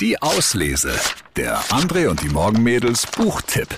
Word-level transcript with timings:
Die 0.00 0.22
Auslese. 0.22 0.92
Der 1.36 1.58
André 1.64 2.08
und 2.08 2.22
die 2.22 2.30
Morgenmädels 2.30 3.06
Buchtipp. 3.06 3.68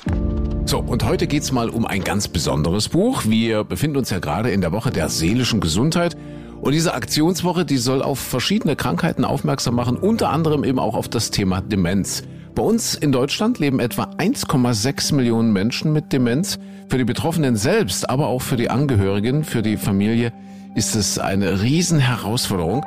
So, 0.67 0.79
und 0.79 1.04
heute 1.04 1.26
geht's 1.26 1.50
mal 1.50 1.68
um 1.68 1.84
ein 1.84 2.04
ganz 2.04 2.29
besonderes 2.29 2.88
Buch. 2.91 3.25
Wir 3.27 3.64
befinden 3.64 3.96
uns 3.96 4.11
ja 4.11 4.21
gerade 4.21 4.53
in 4.53 4.61
der 4.61 4.71
Woche 4.71 4.93
der 4.93 5.08
seelischen 5.08 5.61
Gesundheit. 5.61 6.16
Und 6.61 6.74
diese 6.74 6.95
Aktionswoche, 6.95 7.64
die 7.64 7.77
soll 7.77 8.03
auf 8.03 8.21
verschiedene 8.21 8.77
Krankheiten 8.77 9.24
aufmerksam 9.24 9.74
machen, 9.74 9.96
unter 9.96 10.30
anderem 10.30 10.62
eben 10.62 10.79
auch 10.79 10.95
auf 10.95 11.08
das 11.08 11.32
Thema 11.32 11.61
Demenz. 11.61 12.23
Bei 12.54 12.62
uns 12.62 12.95
in 12.95 13.11
Deutschland 13.11 13.59
leben 13.59 13.80
etwa 13.80 14.04
1,6 14.04 15.16
Millionen 15.16 15.52
Menschen 15.52 15.93
mit 15.93 16.12
Demenz. 16.12 16.61
Für 16.89 16.98
die 16.98 17.04
Betroffenen 17.04 17.57
selbst, 17.57 18.09
aber 18.09 18.29
auch 18.29 18.43
für 18.43 18.57
die 18.57 18.70
Angehörigen, 18.70 19.43
für 19.43 19.62
die 19.62 19.77
Familie 19.77 20.32
ist 20.77 20.95
es 20.95 21.18
eine 21.18 21.62
Riesenherausforderung. 21.62 22.84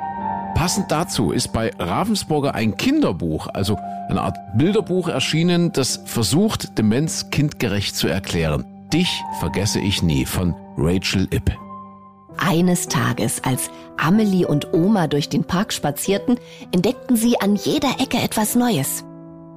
Passend 0.66 0.90
dazu 0.90 1.30
ist 1.30 1.52
bei 1.52 1.70
Ravensburger 1.78 2.56
ein 2.56 2.76
Kinderbuch, 2.76 3.46
also 3.54 3.78
eine 4.08 4.20
Art 4.20 4.36
Bilderbuch 4.56 5.06
erschienen, 5.06 5.70
das 5.70 6.00
versucht, 6.06 6.76
Demenz 6.76 7.30
kindgerecht 7.30 7.94
zu 7.94 8.08
erklären. 8.08 8.64
Dich 8.92 9.22
vergesse 9.38 9.78
ich 9.78 10.02
nie 10.02 10.24
von 10.24 10.56
Rachel 10.76 11.28
Ipp. 11.30 11.56
Eines 12.36 12.88
Tages, 12.88 13.44
als 13.44 13.70
Amelie 13.96 14.44
und 14.44 14.74
Oma 14.74 15.06
durch 15.06 15.28
den 15.28 15.44
Park 15.44 15.72
spazierten, 15.72 16.36
entdeckten 16.72 17.14
sie 17.14 17.40
an 17.40 17.54
jeder 17.54 18.00
Ecke 18.00 18.16
etwas 18.16 18.56
Neues. 18.56 19.04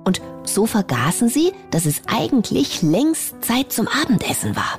Und 0.05 0.21
so 0.43 0.67
vergaßen 0.67 1.27
sie, 1.27 1.53
dass 1.71 1.87
es 1.87 2.03
eigentlich 2.05 2.83
längst 2.83 3.43
Zeit 3.43 3.71
zum 3.71 3.87
Abendessen 3.87 4.55
war. 4.55 4.77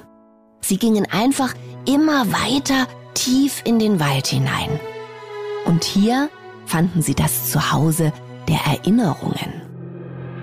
Sie 0.60 0.76
gingen 0.76 1.09
einfach 1.10 1.54
immer 1.88 2.24
weiter 2.30 2.87
tief 3.15 3.62
in 3.65 3.80
den 3.80 3.98
Wald 3.98 4.28
hinein. 4.28 4.78
Und 5.66 5.84
hier 5.84 6.30
fanden 6.66 7.02
sie 7.02 7.14
das 7.14 7.50
Zuhause 7.50 8.12
der 8.48 8.60
Erinnerungen. 8.66 9.62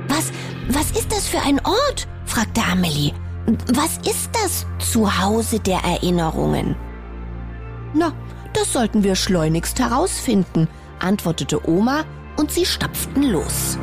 Was, 0.07 0.31
was 0.69 0.91
ist 0.91 1.11
das 1.11 1.27
für 1.27 1.41
ein 1.41 1.59
Ort? 1.65 2.07
fragte 2.25 2.61
Amelie. 2.63 3.13
Was 3.73 3.97
ist 3.99 4.29
das 4.33 4.65
Zuhause 4.79 5.59
der 5.59 5.79
Erinnerungen? 5.79 6.75
Na, 7.93 8.13
das 8.53 8.73
sollten 8.73 9.03
wir 9.03 9.15
schleunigst 9.15 9.79
herausfinden, 9.79 10.67
antwortete 10.99 11.67
Oma 11.69 12.03
und 12.37 12.51
sie 12.51 12.65
stapften 12.65 13.23
los. 13.23 13.77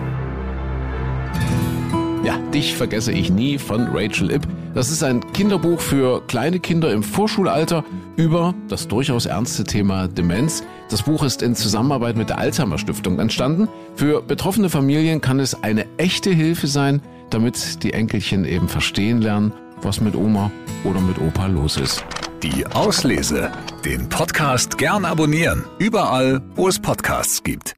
Ja, 2.24 2.36
dich 2.52 2.74
vergesse 2.74 3.12
ich 3.12 3.30
nie 3.30 3.58
von 3.58 3.88
Rachel 3.92 4.30
Ipp. 4.30 4.46
Das 4.74 4.90
ist 4.90 5.04
ein 5.04 5.20
Kinderbuch 5.32 5.80
für 5.80 6.20
kleine 6.26 6.58
Kinder 6.58 6.92
im 6.92 7.04
Vorschulalter 7.04 7.84
über 8.16 8.54
das 8.68 8.88
durchaus 8.88 9.24
ernste 9.24 9.62
Thema 9.62 10.08
Demenz. 10.08 10.64
Das 10.90 11.02
Buch 11.02 11.22
ist 11.22 11.42
in 11.42 11.54
Zusammenarbeit 11.54 12.16
mit 12.16 12.28
der 12.28 12.38
Alzheimer 12.38 12.76
Stiftung 12.78 13.20
entstanden. 13.20 13.68
Für 13.94 14.20
betroffene 14.20 14.68
Familien 14.68 15.20
kann 15.20 15.38
es 15.38 15.62
eine 15.62 15.86
echte 15.96 16.30
Hilfe 16.30 16.66
sein, 16.66 17.00
damit 17.30 17.84
die 17.84 17.92
Enkelchen 17.92 18.44
eben 18.44 18.68
verstehen 18.68 19.22
lernen, 19.22 19.52
was 19.80 20.00
mit 20.00 20.16
Oma 20.16 20.50
oder 20.82 21.00
mit 21.00 21.18
Opa 21.20 21.46
los 21.46 21.76
ist. 21.76 22.04
Die 22.42 22.66
Auslese. 22.66 23.52
Den 23.84 24.08
Podcast 24.08 24.76
gern 24.76 25.04
abonnieren. 25.04 25.64
Überall, 25.78 26.42
wo 26.56 26.66
es 26.66 26.80
Podcasts 26.80 27.42
gibt. 27.44 27.72